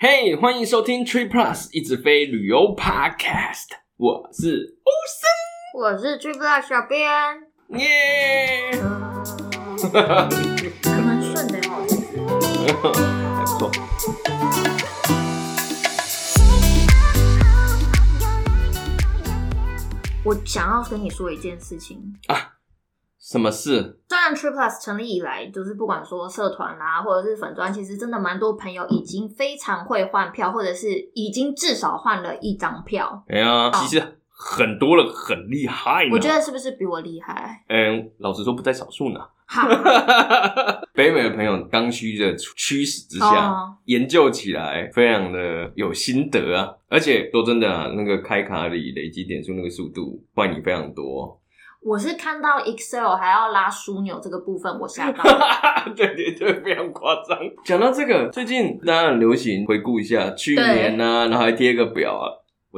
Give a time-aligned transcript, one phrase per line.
[0.00, 3.66] 嘿，hey, 欢迎收听 Tree Plus 一直飞旅游 Podcast，
[3.96, 5.28] 我是欧森，
[5.74, 7.10] 我是 Tree Plus 小编，
[7.70, 8.70] 耶
[9.80, 10.30] ！Yeah，
[10.84, 11.74] 还蛮顺的哦，
[13.34, 13.72] 还不错。
[20.24, 22.14] 我想要跟你说一件事情。
[22.28, 22.57] 啊。
[23.30, 23.98] 什么事？
[24.08, 33.22] 虽然 Trip Plus 成立以来，就是不管说社团啦，或者是粉专，其实真的蛮多朋友已经非常会换票，或者是已经至少换了一张票。
[33.28, 36.08] 哎呀，其实很多了很厉害。
[36.10, 37.62] 我觉得是不是比我厉害？
[37.68, 39.20] 嗯，老实说不在少数呢。
[39.44, 39.68] 好，
[40.94, 46.72] 北美的朋友刚需的驱使之下，哦、研究起来非常的有心得啊。
[46.88, 51.38] 而且说真的啊，那个开卡里累积点数那个速度，换你非常多。
[51.80, 55.22] 我是看到 Excel 还要拉枢纽这个部分，我吓到。
[55.96, 57.38] 对 对对，非常夸张。
[57.64, 62.26] 讲到这个，最近大家很流行回顾一下去年啊，然后还贴一个表啊。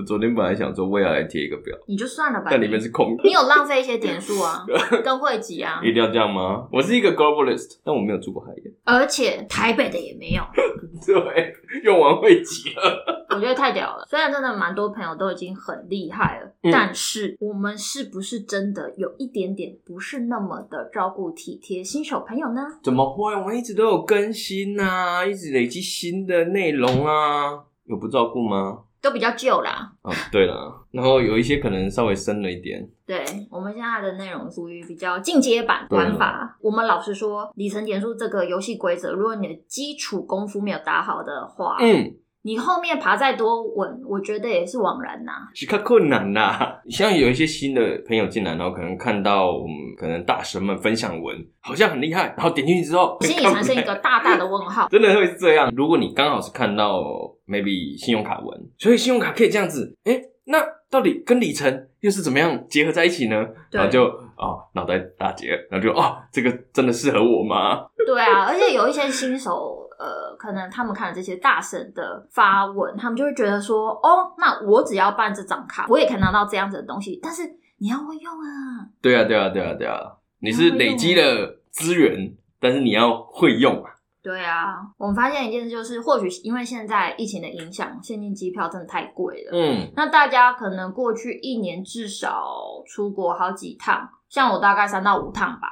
[0.00, 2.46] 我昨天本来想说我也要来贴一个表，你就算了吧。
[2.50, 3.22] 但里面是空的。
[3.22, 4.64] 你有浪费一些点数啊，
[5.04, 5.78] 跟会籍啊。
[5.84, 6.66] 一定要这样吗？
[6.72, 10.42] 我是一个 globalist，但我没有住过海盐，而且台北的也没有。
[11.06, 11.52] 对，
[11.84, 13.26] 用完会籍了。
[13.34, 14.06] 我觉得太屌了。
[14.08, 22.62] 虽然真的蛮多朋友都已经很厉害了，嗯、但是我们是不是真的有一点点不是那么的照顾体贴新手朋友呢？
[22.82, 23.34] 怎么会？
[23.36, 28.78] 我们一直都有更新啊，一直累积新的内容啊，有不照顾吗？
[29.00, 29.92] 都比较旧啦。
[30.02, 32.88] 哦，对了，然后有一些可能稍微深了一点。
[33.06, 36.58] 对，我们现在的内容属于比较进阶版玩法。
[36.60, 42.16] 我们老实说，里程点数这个游戏规则，如果你的基础功夫没有打好的话，嗯。
[42.42, 46.58] 你后面爬再多稳，我觉得也是枉然呐、啊，是看困难呐。
[46.88, 54.88] 像有一些新的朋友进来，然后可能看到我们可能大神们分享文，好像很厉害，然后点进去之后，心里产生一个大大的问号。
[54.90, 55.70] 真的会是这样？
[55.76, 57.02] 如果你刚好是看到
[57.46, 60.58] maybe 信用卡文，所以信用卡可以这样子，哎、欸、那
[60.90, 63.46] 到底跟里程又是怎么样结合在一起呢？
[63.70, 64.04] 然后就
[64.36, 67.86] 哦脑袋打结，然后就哦这个真的适合我吗？
[68.06, 69.86] 对啊，而且有一些新手。
[70.00, 77.20] 呃，可能他们看了这些大神的发文，他们就会觉得说，哦，那我只要办这张卡，我也可以拿到这样子的东西。
[77.22, 77.42] 但是
[77.76, 78.88] 你要会用啊！
[79.02, 80.00] 对啊，对啊，对啊，对啊！
[80.38, 83.90] 你是累积了资源，但是你要会用啊。
[84.22, 89.50] 对啊，我们发现一件事，就是或许因为现在疫情的影响，现金机票真的太贵了。
[89.52, 95.68] 嗯，那大家可能过去一年至少出国好几趟，像我大概三到五趟吧。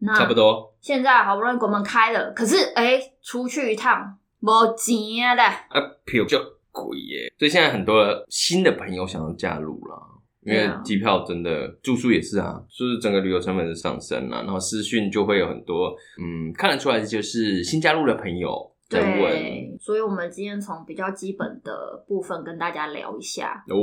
[0.00, 0.72] 那差不多。
[0.80, 6.38] 现在好不容易国门开了，可是哎、欸，出去一趟没钱的，啊，票就
[6.70, 7.32] 贵耶。
[7.36, 7.96] 所以现在很多
[8.28, 10.17] 新的朋友想要加入了，
[10.48, 14.38] 因为机票真的，住宿也是啊，就是整个旅游成本是上升了。
[14.38, 18.74] 然后私讯就会有很多，嗯，看得出来就是新加入的朋友。
[18.90, 23.76] 对，所以我们今天从比较基本的部分跟大家聊一下哦。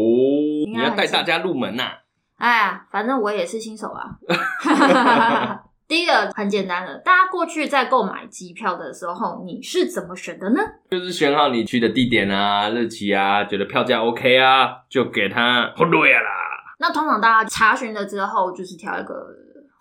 [0.66, 1.94] 你要带大家入门呐、啊？
[2.38, 4.18] 哎呀，反正我也是新手啊。
[5.88, 10.60] 第一个很简单的，大家过去在购买机票的时候，你是怎么选的呢？
[10.90, 16.45] 就是选好你去的地点啊、日期啊，觉得票价 OK 啊，就给他好对啦。
[16.88, 19.26] 那通常大家查询了之后，就是挑一个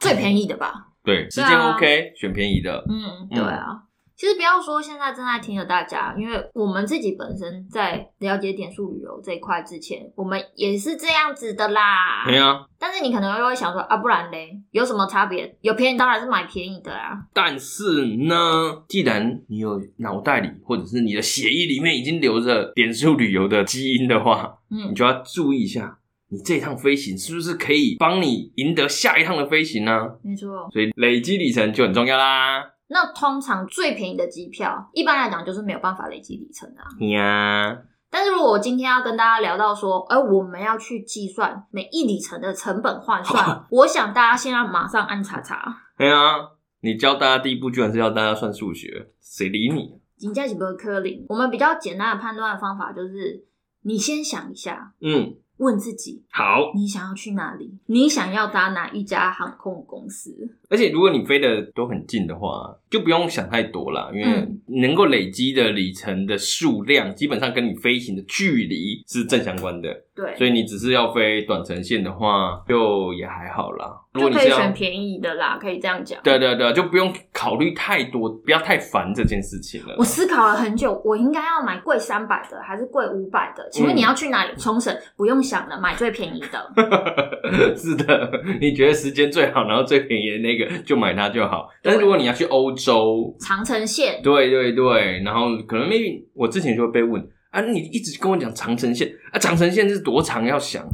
[0.01, 0.73] 最便宜的吧。
[1.03, 2.83] 对，时间 OK，选便宜的。
[2.89, 3.83] 嗯，对啊。
[4.17, 12.25] 其实不要说现在正在听的大家，因为我们自己本身在了解点数旅游这一块之前，我们也是这样子的啦。
[12.25, 12.65] 对啊。
[12.79, 15.55] 但是你可能又会想说啊，不然嘞，有什么差别？
[15.61, 17.11] 有便宜当然是买便宜的啊。
[17.35, 25.99] 但是呢，既然你有脑袋里或者是你的血液里面已经留着点数旅游的基因的话，嗯，你就要注意一下，
[26.35, 29.93] 你这一趟飞行是不是可以帮你赢得下一趟的飞行呢？
[30.21, 30.69] 没错。
[30.73, 32.73] 所以累积里程就很重要啦。
[32.89, 36.91] 那通常最便宜的机票，一般来讲就是没有办法累积里程的啊。
[37.07, 37.79] 呀，
[38.11, 45.83] 但是如果我今天要跟大家聊到说，哎，我们要去计算每一里程的成本换算，我想大家现在马上按查查。
[45.97, 46.35] 对啊，
[46.81, 50.01] 你教大家第一步居然是要大家算数学，谁理你？
[50.19, 51.25] 人家是不会科林。
[51.29, 53.45] 我们比较简单的判断的方法就是，
[53.83, 55.37] 你先想一下，嗯。
[55.59, 57.79] 问自己，好，你想要去哪里？
[57.87, 60.57] 你想要搭哪一家航空公司？
[60.75, 64.49] 而且，如果你飞的都很近的话，就不用想太多啦，因为
[64.81, 69.89] 能够累积的里程的数量，基本上跟你飞行的距离是正相关的。
[70.17, 74.01] 对，所以你只是要飞短程线的话，就也还好啦。
[74.13, 76.21] 如果你是要选便宜的啦，可以这样讲。
[76.23, 79.95] 对对对，就不用考虑太多，不要太烦这件事情了。
[79.99, 83.69] 我思考了很久，我应该要买贵三百的，还是贵五百的？
[83.71, 84.53] 请问你要去哪里？
[84.57, 84.97] 冲绳？
[85.17, 86.73] 不用想了，买最便宜的。
[87.77, 91.69] 是的，你觉得时间最好，然后最便宜的那个，就买它就好。
[91.83, 100.45] 但是如果你要去欧洲，长城线，对对对，然后可能 maybe 我之前就会被问啊，你一直跟我讲长城线啊，长城线是多长？
[100.45, 100.85] 要想，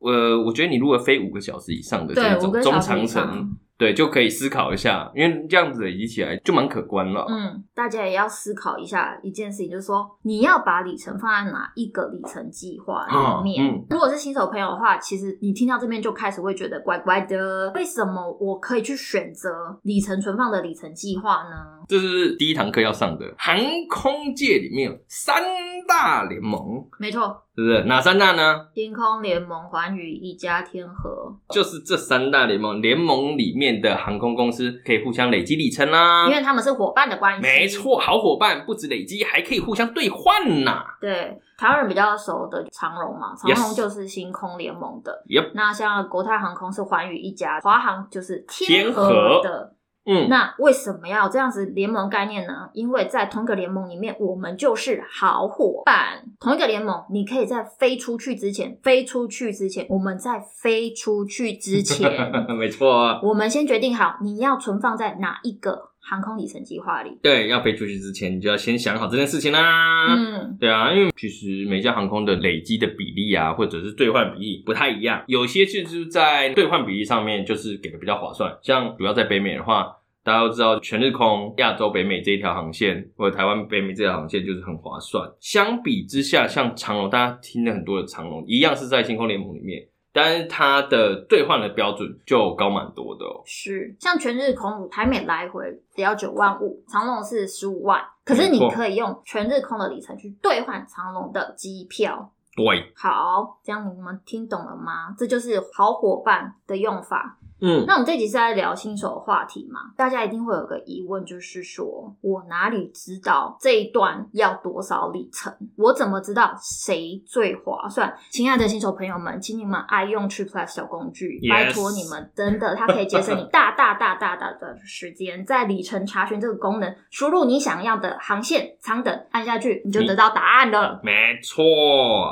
[0.00, 3.56] 呃，我觉得你如果飞五个小时以上的这种中长程。
[3.78, 7.24] 对，就可以思考一下，因为这样子累积起来就蛮可观了。
[7.28, 13.86] 嗯，大家也要思考一下一件事情，就是说你要把里程放在哪一个里程计划里面。
[13.88, 17.70] 如果是新手朋友的话，其实你听到这边就开始会觉得怪怪的。
[17.76, 21.78] 为什么我可以去选择里程存放的里程计划呢？
[21.88, 23.56] 这是第一堂课要上的，航
[23.88, 25.40] 空界里面有三
[25.86, 27.84] 大联盟，没错，是不是？
[27.84, 28.66] 哪三大呢？
[28.74, 32.82] 天空联盟、环宇、一家天河，就是这三大联盟。
[32.82, 37.42] 联盟里面的航空公司可以互相累积里程啦，因为他们是伙伴的关系。
[37.42, 40.84] 没错，好伙伴不止累积，还可以互相兑换呐。
[41.00, 45.12] 对，台湾人比较熟的长荣嘛，长荣就是星空联盟的。
[45.28, 45.52] Yep.
[45.54, 49.74] 那像国泰航空是环宇一家，华航就是天河的。
[50.10, 52.70] 嗯，那为什么要这样子联盟概念呢？
[52.72, 56.24] 因为在同一个联盟里面，我们就是好伙伴。
[56.40, 62.10] 同一个联盟，你可以在飞出去之前，飞出去之前，我们在飞出去之前，
[62.58, 67.18] 没错啊，我们先决定好你要存放在哪一个航空里程计划里。
[67.22, 70.06] 对，要飞出去之前，你就要先想好这件事情啦。
[70.16, 79.96] 嗯，对啊，因为其实每家航空的累积的比例啊，或者是兑换比例不太一样，有些就是在兑换比例上面就是给的比较划算，像主要在北美的话。
[80.28, 85.26] 大家都知道，全日空亚洲北美这一条航线，或者台湾北美这条航线就是很划算。
[85.40, 93.40] 相比之下，像长龙，大家听了很多的长龙，一样是在星空联盟里面，但是它的兑换的标准就高蛮多的哦。
[93.46, 95.64] 是，像全日空台美来回
[95.96, 102.30] 只要九万五，长龙是十五万，可是你可以用全日空的里程去兑换长龙的机票。
[102.54, 105.14] 对，好，这样你们听懂了吗？
[105.16, 107.38] 这就是好伙伴的用法。
[107.60, 109.80] 嗯，那我们这集是在聊新手的话题嘛？
[109.96, 115.52] 大家一定会有个疑问，就是说我哪里知道这一段要多少里程？
[115.76, 118.14] 我怎么知道谁最划算？
[118.30, 125.44] 亲爱的新手朋友们，请你们爱用 TripPlus 小工具.拜托你们，真的，它可以节省你大大大大大的时间。
[125.44, 131.00] 在里程查询这个功能，输入你想要的航线、舱等，按下去你就得到答案了。
[131.02, 131.12] 没
[131.42, 131.64] 错，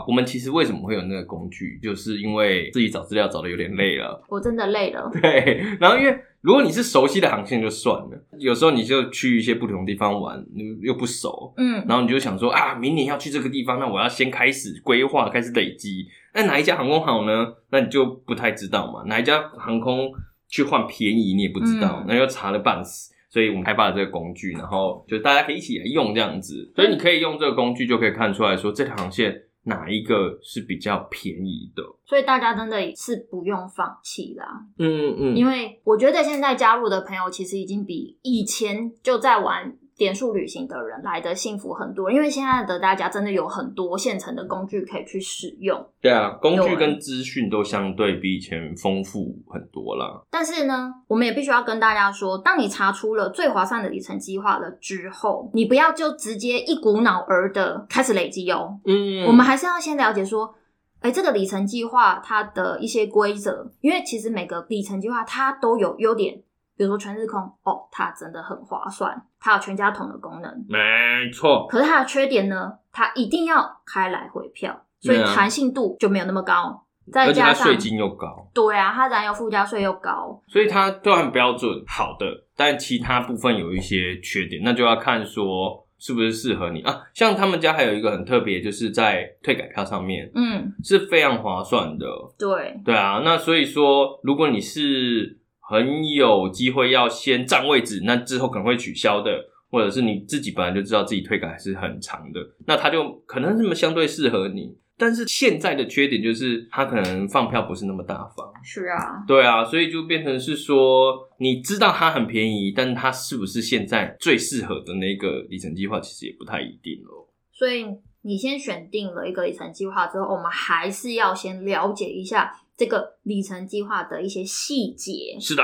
[0.07, 4.23] 我们其实为什么会有那个工具，就是因为自己找资料找的有点累了。
[4.29, 5.11] 我真的累了。
[5.23, 16.07] 对，然后因为如果你是熟悉的航线就算了，有时候你就去一些不同的地方玩，你又不熟，嗯，然后你就想说啊，明年要去这个地方，那我要先开始规划，开始累积。
[16.35, 17.55] 那哪一家航空好呢？
[17.71, 19.03] 那你就不太知道嘛。
[19.07, 20.11] 哪一家航空
[20.49, 23.13] 去换便宜，你也不知道，嗯、那又查了半死。
[23.29, 26.73] 所以我们开发了这个工具，然后就大家可以一起来用这样子。
[26.75, 29.43] 所以你可以用这个工具，就可以看出来说这条航线。
[29.67, 31.83] 哪一个是比较便宜的？
[32.07, 34.47] 所以大家真的是不用放弃啦。
[34.79, 39.77] 嗯嗯，因为我觉得现在加入的朋友其实已经比以前就在玩。
[39.97, 45.85] 点数旅行的人来的幸福很多，因为现在的大家真的有很多现成的工具可以去使用。
[46.03, 50.21] 对啊，工具跟资讯都相对比以前丰富很多啦。
[50.31, 58.79] 但是呢，我们也必须要跟大家说，当你查出了最划算的里程计划了之后，你不要就直接一股脑儿的开始累积哦。
[58.85, 60.55] 嗯，我们还是要先了解说，
[61.01, 66.43] 哎，这个里程计划它的一些规则，因为其实每个里程计划它都有优点。
[66.77, 71.67] 比如说全日空哦，它真的很划算，它有全家桶的功能，没错。
[71.69, 76.83] 可是它的缺点呢，它一定要开来回票，所以弹性度就没有那么高。
[77.13, 82.27] 再加上税金又高，对啊，它燃油附加税又高，所以它都很标准，好的。
[82.57, 87.03] 但其他部分有一些缺点，那就要看说是不是适合你啊。
[87.15, 92.07] 像他们家还有一个很特别，就是在退改票上面，嗯，是非常划算的。
[92.37, 93.23] 对，对啊。
[93.25, 104.77] 那所以说，如果你是很有机会要先占位置，那之后可能会取消的，或者是你自己本来就知道自己退改还是很长的，那他就可能这么相对适合你。
[104.99, 108.51] 但是现在的缺点就是他可能放票不是那么大方。
[108.65, 117.29] 是啊，对啊，所以就变成是说，你知道它很便宜，但是它是不是现在最适合的那个里程计划，其实也不太一定哦。
[117.53, 117.85] 所以
[118.23, 122.51] 你先选定了一个里程计划之后，我们还是要先了解一下。
[122.77, 125.63] 这个里程计划的一些细节，是的，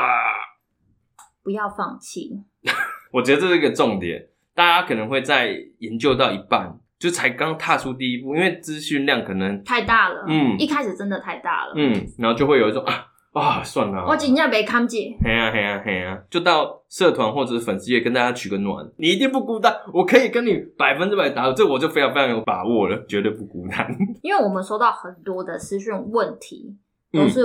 [1.42, 2.30] 不要放弃。
[3.12, 10.24] 我觉得这是一个重点，大家可能会在研究到一半，就才刚踏出第一步，因为资讯量可能太大了。
[10.26, 11.74] 嗯，一开始真的太大了。
[11.76, 15.12] 嗯，然后就会有一种啊啊，算了，我今天没看见。
[15.22, 23.94] 嘿呀嘿呀嘿呀，就到社团或者是粉丝页跟大家取个暖，你一定不孤单，我可以跟你百分之百答，这我就非常非常有把握了，绝对不孤单。
[24.22, 26.78] 因为我们收到很多的私讯问题。
[27.12, 27.44] 都是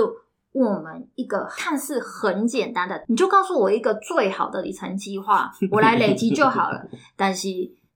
[0.52, 6.86] 问我们一个看似很简单的，你就告诉我一个最好的里程计划，我来累积就好了。
[7.16, 7.48] 但是。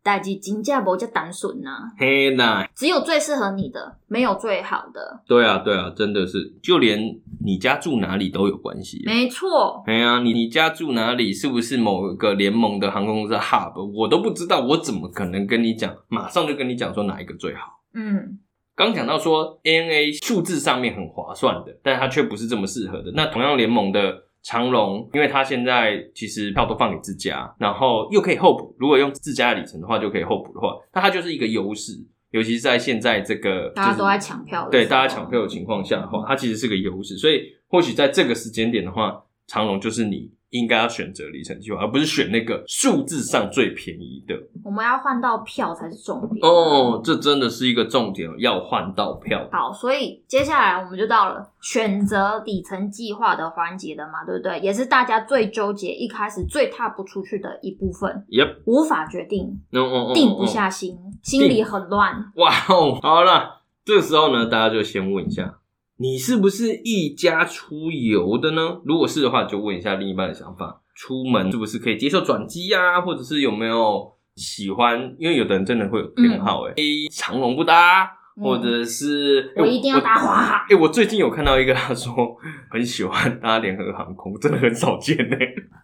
[0.05, 5.23] 代志真正无这么单纯呐，嘿呐，只有最适合你的，没有最好的。
[5.29, 6.99] 对啊，对啊，真的是，就连
[7.45, 9.01] 你家住哪里都有关系。
[9.07, 9.81] 没错。
[9.87, 13.81] 哎呀，你你家住哪里，是不是某一个联盟的航空公司 hub？
[13.97, 15.95] 我都不知道，我怎么可能跟你讲？
[16.09, 17.79] 马上就跟你讲说哪一个最好？
[17.95, 18.41] 嗯，
[18.75, 23.13] 刚讲到说 ANA 数字上面很划算的，但它却不是这么适合的。
[23.15, 24.25] 那同样联盟的。
[24.45, 28.75] 长龙，因为它现在其实票都放给自家，然后又可以候补。
[28.77, 31.93] 如果用自家的里程的话，就可以候补的话，那它就是一个优势。
[32.33, 37.17] 尤其是在现在这个大家都在抢票，对大家抢票的情况下的话，它其实是个优势。
[37.17, 40.29] 所以或许在这个时间点的话，长龙就是你。
[40.53, 44.35] 应该要选择里程计划，而不是选那个数字上最便宜的。
[44.63, 49.49] 我们要换到票才是重点哦，这真的是一个重点，要换到票。
[49.51, 54.61] 好，所以接下来我们就到了选择里程计划的环节了嘛，对不对？
[54.61, 58.25] 也是大家最纠结、一开始最踏不出去的一部分。
[58.29, 62.31] Yep，无法决定，嗯嗯嗯，定不下心，心里很乱。
[62.37, 65.55] 哇哦，好了，这个时候呢，大家就先问一下。
[66.03, 68.81] 你是不是一家出游的呢？
[68.85, 70.83] 如果是的话，就问一下另一半的想法。
[70.97, 73.01] 出门是不是可以接受转机呀？
[73.01, 75.15] 或者是有没有喜欢？
[75.17, 80.67] 因为有的人真的会有偏好，哎、嗯长龙不搭，或者是、嗯、我一定要搭华航。
[80.69, 82.37] 哎，我最近有看到一个，他说
[82.69, 85.37] 很喜欢搭联合航空，真的很少见呢。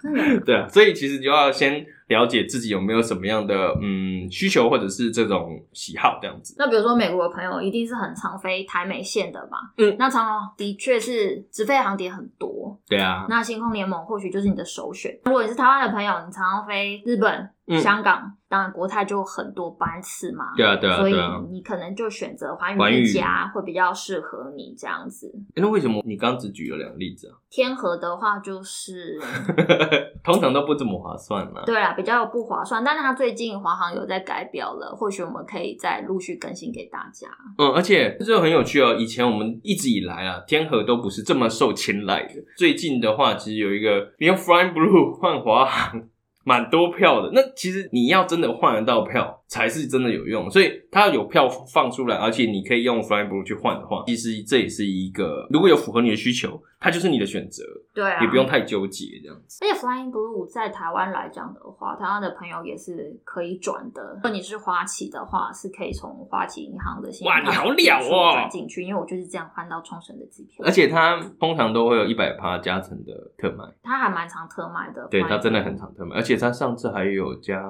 [0.03, 0.41] 真的？
[0.45, 1.87] 对啊，所以其实就要先。
[2.09, 6.55] 了解自己有没有什么样的嗯需求或者是这种喜好这样子。
[6.59, 9.59] 那比如说美国的朋友一定是很常飞台美线的嘛？
[9.77, 12.79] 嗯，那长荣的确是直飞航点很多。
[12.89, 13.27] 对啊。
[13.29, 15.19] 那星空联盟或许就是你的首选。
[15.25, 17.51] 如果你是台湾的朋友，你常常飞日本。
[17.71, 21.15] 嗯、香港当然国泰就很多班次嘛，对啊对啊，所以
[21.51, 25.31] 你可能就选择寰宇一家会比较适合你这样子。
[25.55, 27.37] 那为什么你刚只举了两个例子啊？
[27.51, 29.21] 天河的话就是
[30.25, 31.61] 通常都不怎么划算嘛。
[31.67, 37.27] 对啊，比较不划算，但是它最近华航有在改表了，或许我们可以再陆续更新给大家。
[37.59, 42.35] 嗯，而且这很有趣哦，以前我们一直以来啊，天河都不是这么受青睐的。
[42.57, 46.05] 最近的话，其实有一个你用 Flying Blue 换华航。
[46.45, 50.49] 蛮多票的，那其实你要真的换得到票，才是真的有用。
[50.51, 57.65] 所以它有票放出来，而且你可以用 Flying Blue 去换的话，其实这也是一个如果有符合你的需求，它就是你的选择。
[57.93, 59.65] 对啊，也不用太纠结这样子。
[59.65, 64.13] 而且 Flying Blue 在台湾来讲的话，台湾的朋友也是可以转的。
[64.15, 67.75] 如果你是花旗的话，是可以从花旗银行的信用卡哇，你好了
[68.09, 70.65] 哦，转进去，因为我就是这样换到冲绳的机票。
[70.65, 75.09] 而且它通常都会有一百趴加成的特卖，它还蛮常特卖的。
[75.11, 77.61] 对，它真的很常特卖，而且它上次还有加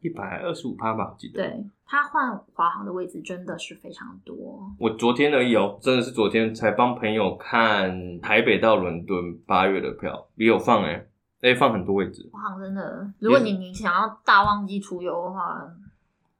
[0.00, 1.42] 一百二十五趴吧，我记得。
[1.42, 1.64] 对。
[1.86, 4.34] 他换华航的位置真的是非常多。
[4.78, 11.06] 我昨天而已哦，真的是昨天才帮朋友看台北到伦敦八月的票，也有放哎，
[11.42, 12.28] 哎放很多位置。
[12.32, 15.62] 华航真的，如果你你想要大旺季出游的话，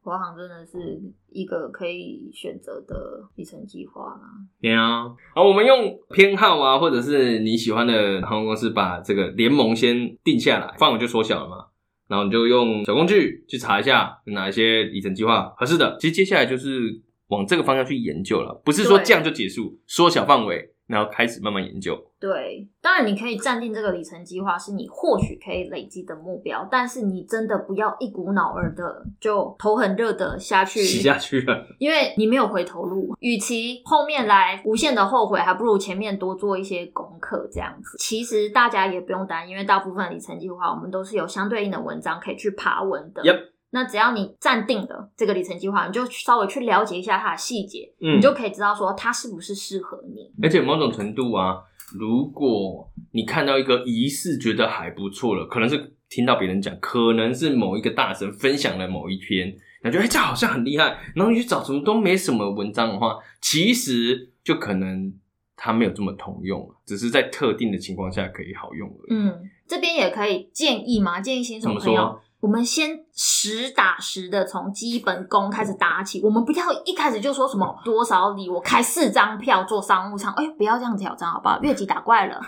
[0.03, 0.99] 华航真的是
[1.29, 4.23] 一个可以选择的里程计划啦。
[4.61, 11.67] 对啊，好，我们用偏好啊，或者是你喜欢的航空公司，把这个联盟先定下来，范围就缩小了嘛。
[12.08, 15.96] 然后你就用小工具去查一下哪一些里程计划合适的。
[16.00, 20.70] 其实接下来就是往这个方向去研究了，不是说这样就结束，缩小范围。
[20.87, 21.99] 然后开始慢慢研究。
[22.25, 33.14] 对，当然你可以暂定这个里程计划是你或许可以累积的目标，但是你真的不要一股脑儿的就头很热的下去洗下去了，因为你没有回头路。
[33.21, 37.99] 与其后面来无限的后悔，还不如前面多做一些功课这样子。
[37.99, 43.23] 其实大家也不用担心，因为大部分里程计划我们都是有相对应的文章可以去爬文的。
[43.23, 43.50] Yep.
[43.71, 50.33] 那只要你暂定了这个里程计划，你就稍微去了解一下它的细节，嗯，你就可以知道说它是不是适合你。
[50.40, 51.57] 而且某种程度啊，
[51.93, 65.12] 如果你看到一个疑似觉得还不错了，可能是听到别人讲，可能是某一个大神分享了某一篇，感觉哎、欸、这好像很厉害，然后你去找什么都没什么文章的话，其实就可能
[65.57, 69.19] 它没有这么通用，只是在特定的情况下可以好用而已。
[69.19, 72.19] 嗯，这边也可以建议嘛，建议新手朋友。
[72.45, 81.59] 我们先实打实的从基本功开始打起，我们不要一开始就说什么多少里，我开四张票做商务舱，哎，不要这样挑战好不好？
[81.63, 82.39] 越级打怪了，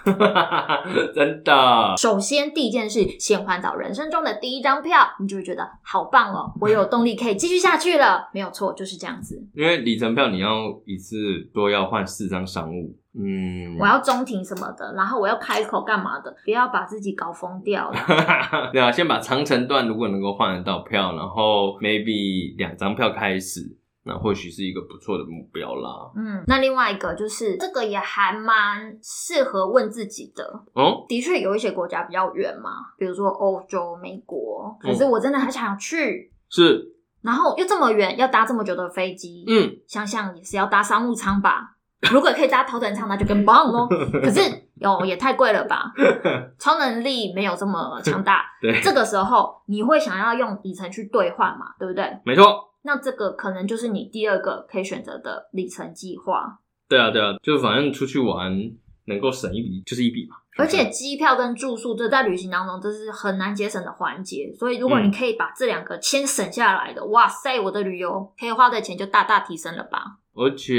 [1.17, 1.95] 真的。
[1.97, 8.29] 首先第一件事，先换到人生中的第一张票，你就会觉得好棒哦，我有动力可以继续下去了。
[8.35, 9.43] 没有错，就是这样子。
[9.55, 11.17] 因为里程票你要一次
[11.55, 12.95] 都要换四张商务。
[13.19, 17.97] 嗯，我要中庭什么的，然后我要开口干嘛的，不要把自己搞疯掉了。
[18.73, 26.13] 对啊，先把长城段如果能够换得到票，然后 maybe 两张票开始，那或许是一个不错的目标啦。
[26.15, 30.65] 嗯，那另外一个就是这个也还蛮适合问自己的。
[30.75, 36.33] 哦，的确有一些国家比较远嘛，比如说欧洲、美国，可是我真的很想去。
[36.51, 36.93] 是。
[37.23, 41.76] 然后又这么远，要搭这么久的飞机，嗯，想想也是要搭商务舱吧。
[42.13, 43.89] 如果可以搭头等舱，那就更棒哦。
[44.23, 44.41] 可是
[44.77, 45.93] 哟，也太贵了吧？
[46.59, 48.45] 超能力没有这么强大。
[48.61, 51.75] 对，这个时候你会想要用里程去兑换嘛？
[51.79, 52.19] 对不对？
[52.25, 52.65] 没错。
[52.83, 56.59] 那这个可能就是你第二个可以选择的里程计划。
[56.89, 58.53] 对啊，对啊，就反正出去玩
[59.07, 60.37] 能够省一笔就是一笔嘛。
[60.59, 64.51] 而且机票跟住宿，这在旅行当中这是很难节省的环节。
[64.59, 70.19] 所以如果你可以把这两个先省下来的，嗯、哇塞，我的旅游可以花的钱就大大提升了吧。
[70.37, 70.77] 而且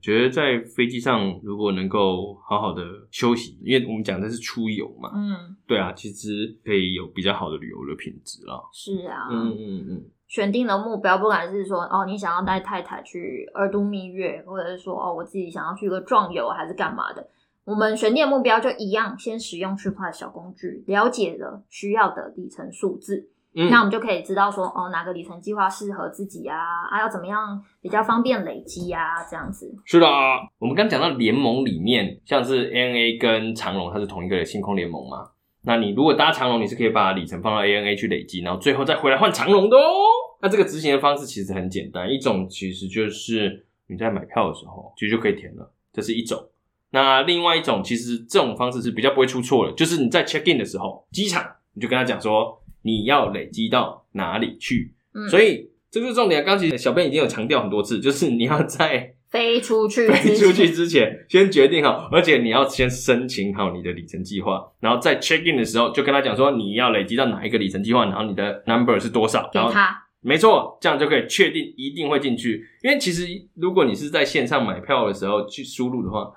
[0.00, 8.58] 觉得在飞机上如果能够好好的休息，因为我们讲的是出游嘛，嗯，对啊，其实可以有比较好的旅游的品质啦。
[8.72, 17.28] 是啊，嗯嗯嗯，选定了目标，不管是说哦，你想要带太太去二度蜜月，或者是说哦，我自己想要去个壮游，还是干嘛的，
[17.64, 23.28] 我们选定的目标就一样，先使用区块小工具，了解了需要的里程数字。
[23.52, 26.56] 嗯，那我们就可以知道说，哦，哪个里程计划适合自己啊？
[26.88, 29.24] 啊，要怎么样比较方便累积啊？
[29.28, 29.74] 这样子。
[29.84, 30.06] 是的，
[30.60, 35.30] 我们刚讲到联盟里面，像是 ANA 跟长荣，它是同一个星空联盟嘛。
[35.62, 39.92] 那你如果搭长龙，你是可以把里程放到 ANA 去累积，然后最后再回来换长龙的哦。
[40.40, 46.40] 那这个执行的方式其实很简单，一种其实就是你在买票的时候，其实就可以填了，这是一种。
[46.90, 52.59] 那另外一种，其实这种方式是比较不会出错的，就是你在 check in 的时候，机场你就跟他讲说。
[52.82, 54.92] 你要累积到哪里去？
[55.14, 56.44] 嗯，所以这就是重点。
[56.44, 70.06] 刚其实小编已经有强调很多次，就是你要在飞出去飞出去之前，先决定好，而且你要先申请好你的里程计划，然后在 check in 的时候就跟他讲说你要累积到哪一个里程计划，然后你的 number 是多少，然后他。
[70.22, 72.62] 没错，这样就可以确定一定会进去。
[72.82, 76.30] 因为其实如果你是在线上买票的时候去输入的话，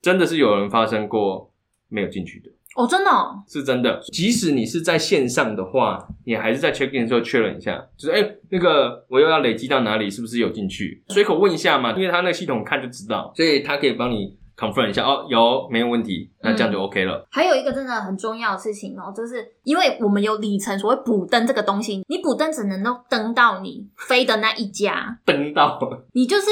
[0.00, 1.52] 真的是有人发生过
[1.88, 2.48] 没有进去的。
[2.78, 4.00] 哦，真的哦，是真的。
[4.12, 11.02] 即使你是在线上的话，你还是在 check in 的时候确认一下，就是哎、欸，那个我又要累积到哪里，是不是有进去？
[11.08, 16.30] 随口问一下嘛，因为他那个系统看就知道，所以他可以帮你 confirm 一下哦，有没有问题？
[16.40, 17.16] 那这样就 OK 了。
[17.16, 17.26] 嗯。
[17.32, 25.80] 还有一个真的很重要的事情哦，就是因为我们有里程，所谓补登这个东西，你补登只能够登到你飞的那一家， 登到
[26.12, 26.46] 你就是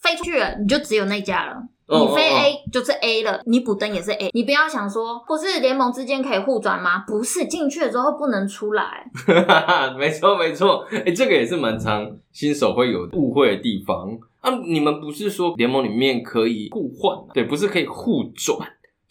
[0.00, 1.64] 飞出去了，你就只有那家了。
[1.88, 7.04] 你飞 A 就是 A 了，你补灯也是 A，你不要想说不是联盟之间可以互转吗？
[7.06, 9.04] 不是，进去了之后不能出来。
[9.98, 14.08] 没 错没错，哎、欸，这个也是蛮常新手会有误会的地方
[14.40, 14.50] 啊。
[14.66, 17.18] 你们不是说联盟里面可以互换？
[17.34, 18.58] 对，不是可以互转。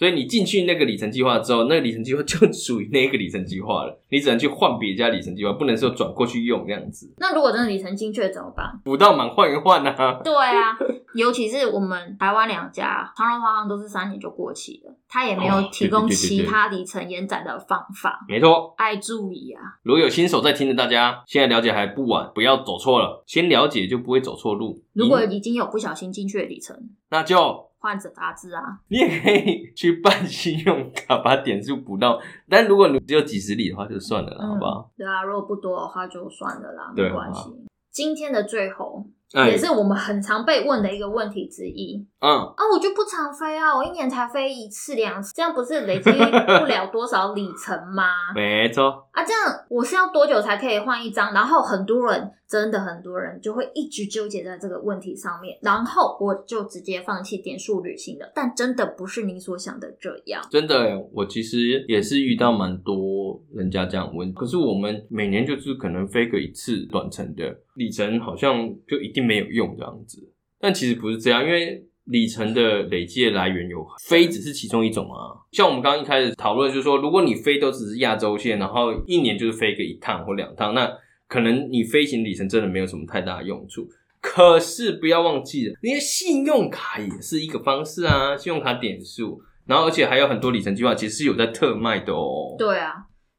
[0.01, 4.01] 所以你进去那个里程计划之后，那个里程计划就属于那个里程计划了。
[4.09, 7.13] 你只能去换别家里程计划，不能说转过去用这样子。
[7.19, 8.81] 那如果真的里程进去了怎么办？
[8.83, 10.19] 补到满换一换啊！
[10.23, 10.75] 对啊，
[11.13, 18.25] 尤其是我们台湾两家长荣、华航都是三年就过期了，他也没有提供其他里程延展的方法。
[18.27, 19.61] 没错，爱注意啊！
[19.83, 24.81] 如果有新手在听的，大家现在了解还不晚，不要走错了，先了解就不会走错路。
[24.93, 26.75] 如果已经有不小心进去的里程，
[27.11, 27.69] 那就。
[27.81, 28.79] 换着打字啊！
[28.89, 32.21] 你也可以去办信用卡，把点数补到。
[32.47, 34.91] 但如果你只有几十里的话，就算了啦，嗯、好不好？
[34.95, 37.49] 对啊，如果不多的话，就算了啦，没关系。
[37.89, 39.07] 今天的最后。
[39.47, 42.05] 也是我们很常被问的一个问题之一。
[42.19, 48.03] 嗯啊，我就不常飞啊，我一年才飞一次两次，这样不是累积不了多少里程吗？
[48.35, 49.07] 没错。
[49.11, 51.33] 啊，这样我是要多久才可以换一张？
[51.33, 58.31] 然后很多人，真的很多人就会一直纠结在这个问题上面，然后我就直接放弃点数旅行了。
[58.35, 60.43] 但真的不是你所想的这样。
[60.51, 67.43] 真的，我其实也是遇到蛮多人家这样问，可是我们每年就是可能飞个一次短程的。
[67.75, 75.37] 里程好像就一定没有用这样子，但其实不是这样，因为里程的累积的来源有飞只是其中一种啊。
[75.51, 80.91] 像我们刚刚一开始讨论，就是说，如果你飞都只是亚洲线，然后一年就是飞个一趟或两趟，那
[81.27, 83.87] 可能你飞行里程真的没有什么太大的用处。
[84.19, 92.55] 可是不要忘记了，那些信用卡也是一个方式啊，信用卡点数，然后而且还有很多里程计划其实是有在特卖的哦。
[92.57, 92.93] 对啊。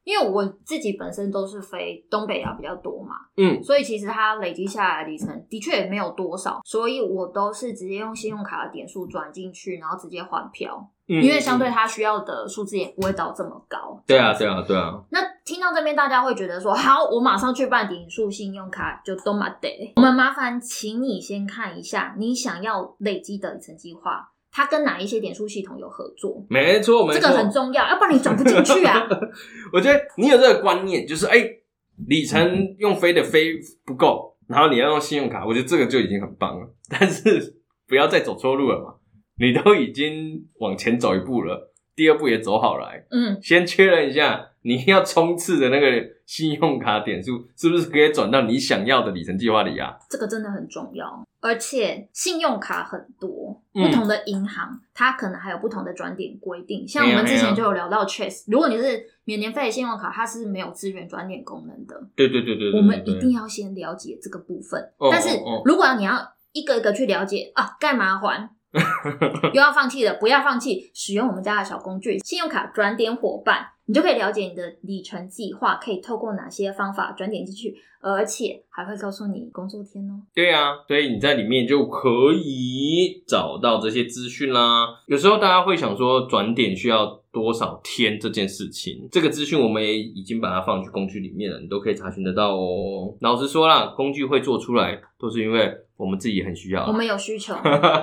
[0.05, 14.03] 因为我自己本身都是飞东北亚比较多嘛，嗯，所以其实它累积下来的里程的确也没有多少，所以我都是直接用信用卡的点数转进去，然后直接换票，嗯，因为相对它需要的数字也不会到这么高。
[14.07, 15.01] 对啊，对啊，对啊。
[15.11, 19.93] 那听到这边，大家会觉得说，好，我马上去办点数信用卡就都嘛得。
[19.97, 24.32] 我们麻烦请你先看一下你想要累积的里程计划。
[24.53, 26.45] 它跟哪一些点数系统有合作？
[26.51, 29.09] 没错，没错，这个很重要，要不然你转不进去啊。
[29.73, 31.62] 我觉得你有这个观念，就是哎、欸，
[32.07, 33.55] 里程用飞的飞
[33.87, 36.69] 不够，然后你要用信用卡，我觉得这个就已经很棒了。
[36.88, 37.57] 但是
[37.88, 38.95] 不要再走错路了嘛，
[39.38, 45.87] 你都已经往前走一步了，第二步也走好来，嗯，先确认一下你要冲刺的那个
[46.25, 49.96] 信用卡点数是不是可以转到你想要的里程计划里啊？
[50.09, 56.87] 这个真的很重要，而且信用卡很多，不同的银行、嗯、它可能还有不同的转点规定。
[56.87, 62.09] 像我们之前就有聊到 Chase，如果你是免年费的信用卡，它是没有支援转点功能的。
[62.14, 64.81] 对对对对，对，我们一定要先了解这个部分。
[64.98, 68.51] 哦、但是如果你要一个一个去了解啊，干嘛还？
[69.53, 73.66] 又要放弃了，不要放弃，使用我们家的小工具——信用卡转点伙伴。
[73.87, 80.23] 你就可以了解你的里程计划可以透过哪些方法转点进去，而且还会告诉你工作天哦。
[80.33, 84.87] 对啊，所以你在里面就可以找到这些资讯啦。
[85.07, 93.14] 有时候大家会想说转点需要多少天这件事情，这个资讯我们也已经把它放去工具里面了，你都可以查询得到哦。
[93.21, 97.53] 老实说啦，工具会做出来都是因为我们自己很需要，我们有需求。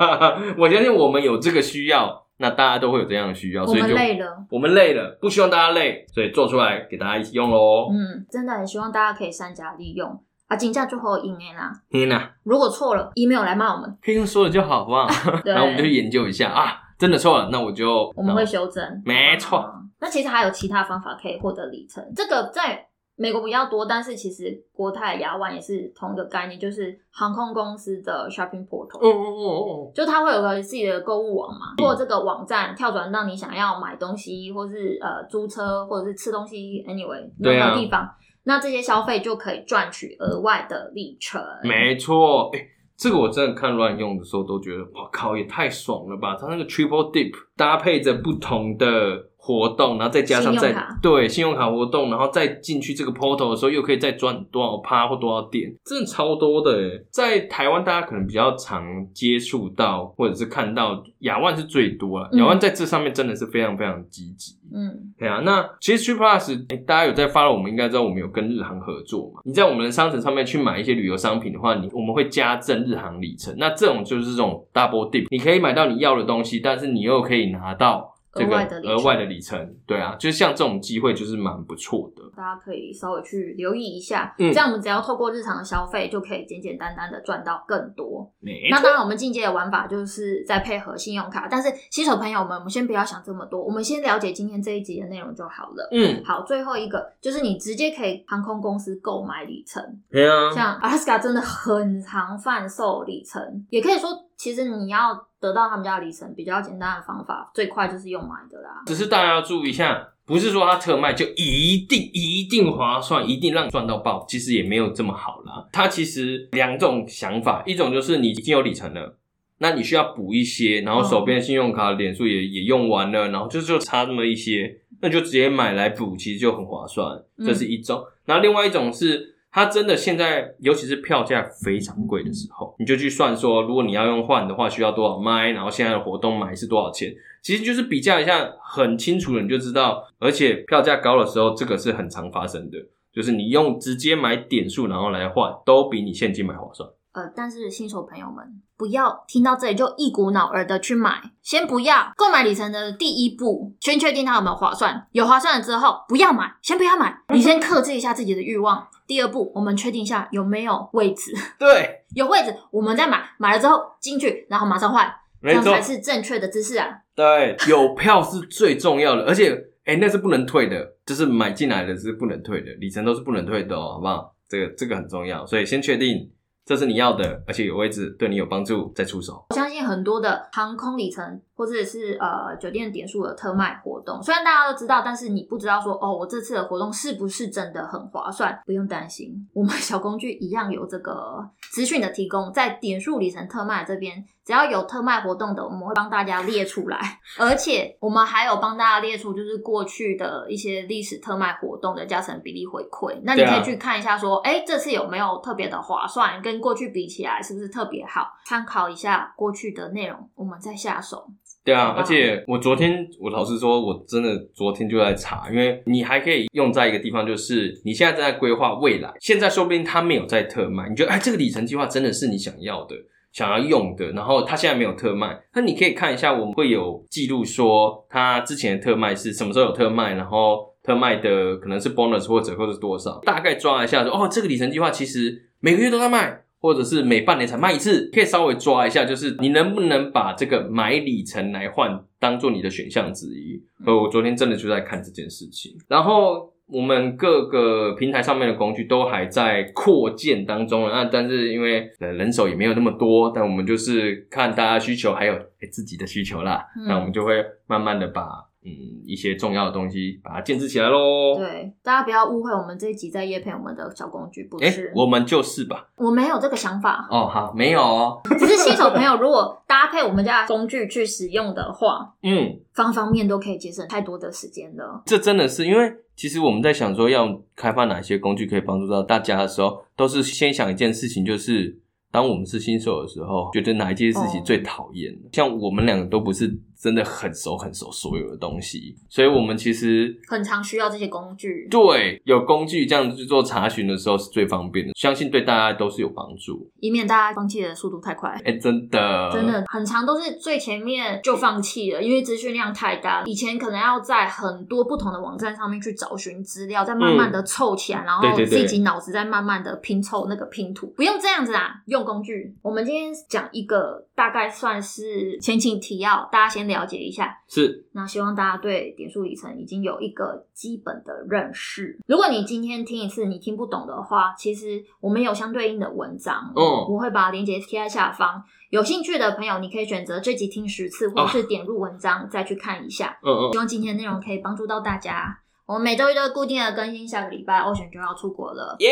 [0.60, 2.26] 我相信我们有这个需要。
[2.39, 7.89] 那大家都会有这样的需要，所以就我们累了，我们累了，不希望大家累，所以做出来给大家一起用喽。
[7.91, 10.10] 嗯，真的很希望大家可以善加利用
[10.47, 10.56] 啊！
[10.56, 12.32] 金价最后赢哎啦，赢啦！
[12.43, 15.08] 如果错了，email 来骂我们，可以用说了就好，好不好？
[15.45, 19.69] 然后我们就去研究一下啊，真的错了，那我就我们会修正，没错。
[19.99, 22.86] 那其实还有其他方法可以获得里程，这个在。
[23.22, 28.98] 美国比较多，但是其实国泰亚万也是同一个概念，就是航空公司的 shopping portal。
[29.00, 41.42] 哦哦哦哦，就它会有个自己的购物网嘛，通过这个网站跳转到你想要买东西，或是呃租车，或者是吃东西，anyway 那个地方，啊、那这些消费就可以赚取额外的里程。
[41.64, 46.38] 没错，哎、欸，这个我真的看乱用的时候都觉得，我靠，也太爽了吧！
[46.40, 49.28] 它那个 triple dip 搭配着不同的。
[49.50, 57.04] 活动，然后再加上再对信用卡活动，然后再进去这个 portal 的时候，又可以再赚多少趴或多少点，真的超多的诶。
[57.12, 64.56] 在台湾，大家可能比较常接触到或者是看到亚万是最多了，亚万在这上面真的是非常非常积极。
[64.72, 65.42] 嗯，对啊。
[65.44, 69.42] 那其实 TripPlus，诶大家有在 follow 我们应该知道我们有跟日航合作嘛？
[69.44, 73.52] 你在我们的商城上面去买一些旅游商品的话，你我们会加赠日航里程。
[73.58, 78.16] 那这种就是这种 double dip，你可以买到你要的东西，但是你又可以拿到。
[78.32, 84.36] 这个额外的里程，对啊，就像这种机会就是蛮不错的，大家可以稍微去留意一下。
[84.38, 88.32] 嗯，这样我们只要透过日常的消费，就可以简简单单的赚到更多。
[88.70, 95.89] 那当然，我们进阶的玩法就是在配合信用卡，但是新手朋友们，我们先不要想这么多，我们先了解今天这一集的内容就好了。
[95.92, 99.84] 嗯，好，最后一个就是你直接可以航空公司购买里程。
[100.12, 105.28] 对啊，像 Alaska 真的很常贩售里程，也可以说，其实你要。
[105.41, 108.84] 得到他们家的里程比较简单的方法，最快就是用买的啦。
[108.86, 115.65] 只是大家要注意一下，不是说它特卖就一定一定划算，一定让你赚到爆，其实也没有这么好啦。
[115.71, 119.17] 它其实两种想法，一种就是你已经有里程了，
[119.60, 127.17] 那你需要补一些，然后手边信用卡的点数也也用完了，然后就就差那么一些，那就直接买来补，其实就很划算。
[127.38, 127.97] 这是一种。
[128.02, 129.38] 嗯、然后另外一种是。
[129.52, 140.04] 它真的现在，尤其是票价非常贵的时候，你就去算说，如果你要用换的话，需要多少麦，然后现在的活动买是多少钱，其实就是比较一下，很清楚的你就知道。
[140.20, 142.78] 而且票价高的时候，这个是很常发生的，
[143.12, 146.88] 就是你用直接买点数然后来换，都比你现金买划算。
[147.14, 158.88] 呃，但是新手朋友们不要听到这里就一股脑儿的去买，先不要购买里程的第一步，先确定它有没有划算，有划算了之后不要买，先不要买，你先克制一下自己的欲望。
[159.10, 166.88] 第二步，我们确定一下有没有位置， 对，有位置我们再买，买了之后进去，然后马上换，这样才是正确的姿势啊。
[167.15, 169.52] 对，有票是最重要的，而且
[169.86, 174.36] 哎、欸，那是不能退的，就是买进来的是不能退的，里程都是不能退的哦，好不好？
[174.48, 176.30] 这个这个很重要，所以先确定。
[176.65, 179.45] 这是你要的，而且有位置，对你有帮助，再出手。
[179.50, 188.62] 我相信很多的航空里程或者是呃酒店点数的特卖活动，虽然大家都知道，但是你不知道说哦，我这次的活动是不是真的很划算？
[188.65, 194.24] 不用担心，我们小工具一样有这个资讯的提供，在点数里程特卖这边。
[194.50, 197.00] 只要有特卖活动的，我们会帮大家列出来，
[197.38, 203.16] 而且我们还有帮大家列出就是过去的一些历史特卖活动的加成比例回馈。
[203.22, 208.28] 那你可以去看一下，说，哎、这次有没有特别的划算，跟过去比起来是不是特别好？
[208.48, 211.28] 参考一下过去的内容，我们再下手。
[211.64, 222.96] 对啊，而且我昨天，我老实说，我真的昨天就在查，因为你还可以用在一个地方，就是你现在正在规划未来，现在说不定他没有在特卖，你觉得，哎，这个里程计划真的是你想要的。
[223.32, 243.62] 想要用的，然后他现在没有特卖，那你可以看一下，我们会有记录说他之前的特卖是什么时候有特卖，然后特卖的可能是 bonus 或折扣是多少，大概抓一下说，哦，这个里程计划其实每个月都在卖，或者是每半年才卖一次，可以稍微抓一下，就是你能不能把这个买里程来换当做你的选项之一。
[243.86, 246.54] 呃，我昨天真的就在看这件事情，然后。
[246.72, 255.34] 我们各个平台上面的工具都还在扩建当中，那但是因为呃人手也没有那么多，但我们就是看大家需求还有
[255.72, 258.49] 自己的需求啦，嗯、那我们就会慢慢的把。
[258.65, 258.69] 嗯，
[259.06, 261.38] 一些重要的东西，把它建置起来喽。
[261.38, 264.88] 对，大家不要误会，我们这一集在夜配我们的小工具，不是？
[264.88, 265.88] 欸、我们就是吧。
[265.95, 267.08] 我没有这个想法。
[267.10, 268.19] 哦，好，没有哦。
[268.38, 275.02] 只是新手朋友如果搭配我们家的工具去使用的话， 嗯，方方面都可以节省太多的时间了。
[275.06, 281.80] 这真的是因为，其实我们在想说要开发哪些工具可以帮助到大家的时候，都是先想一件事情，就是
[282.12, 285.13] 当我们是新手的时候，觉得哪一件事情最讨厌。
[285.13, 286.60] 哦、像我们两个都不是。
[286.80, 291.68] 真的很熟很熟所有的东西，所以我们其实很常需要这些工具。
[291.70, 298.30] 对，有工具这样子去做查询的时候是最方便的，相信对大家都是有帮助，以免大家放弃的速度太快。
[298.46, 303.24] 哎、欸，真的，真的很常都是最前面就放弃了，因为资讯量太大。
[303.26, 310.88] 以前可能要在很多不同的网站上面去找寻资料，再慢慢的凑起来，嗯、然后自己脑子再慢慢的拼凑那个拼图。
[310.96, 312.56] 不用这样子啊，用工具。
[312.62, 316.69] 我们今天讲一个大概算是前情提要，大家先。
[316.70, 317.86] 了解一下，是。
[317.92, 322.00] 那希望大家对点数里程已经有一个基本的认识。
[322.08, 328.42] 如果你今天听一次你听不懂的话，其实我们有相对应的文章，嗯，我会把链接贴在下方。
[328.70, 333.18] 有兴趣的朋友，你可以选择这集听十次，或者是点入文章再去看一下。
[333.24, 333.52] 嗯嗯。
[333.52, 335.40] 希望今天的内容可以帮助到大家。
[335.66, 338.90] 我们每周一都固定的更新，下个礼拜 Ocean 就要出国了，耶！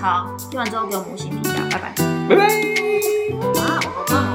[0.00, 1.94] 好，听完之后给我们五星评价，拜拜，
[2.28, 4.27] 拜拜。